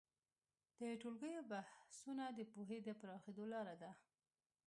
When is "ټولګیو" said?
1.01-1.47